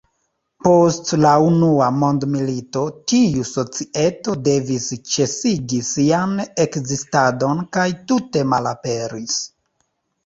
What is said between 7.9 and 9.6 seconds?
tute malaperis.